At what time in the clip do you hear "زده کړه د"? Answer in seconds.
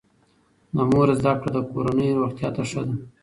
1.19-1.57